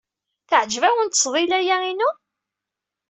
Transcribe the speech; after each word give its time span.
Teɛǧeb-awen 0.49 1.09
ttesḍila-ya-inu? 1.09 2.09